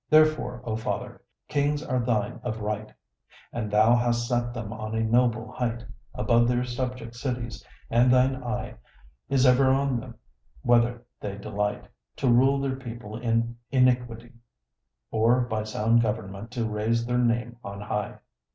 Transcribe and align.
Therefore, 0.09 0.63
O 0.63 0.75
Father, 0.75 1.21
kings 1.47 1.83
are 1.83 1.99
thine 1.99 2.39
of 2.41 2.59
right, 2.59 2.91
And 3.53 3.69
thou 3.69 3.95
hast 3.95 4.27
set 4.27 4.51
them 4.51 4.73
on 4.73 4.95
a 4.95 5.03
noble 5.03 5.51
height 5.51 5.85
Above 6.15 6.47
their 6.47 6.63
subject 6.63 7.13
cities; 7.13 7.63
and 7.87 8.11
thine 8.11 8.37
eye 8.43 8.77
Is 9.29 9.45
ever 9.45 9.67
on 9.69 9.99
them, 9.99 10.15
whether 10.63 11.03
they 11.19 11.37
delight 11.37 11.85
To 12.15 12.27
rule 12.31 12.59
their 12.59 12.77
people 12.77 13.15
in 13.15 13.55
iniquity, 13.69 14.33
Or 15.11 15.41
by 15.41 15.65
sound 15.65 16.01
government 16.01 16.49
to 16.53 16.67
raise 16.67 17.05
their 17.05 17.19
name 17.19 17.57
on 17.63 17.81
high. 17.81 18.17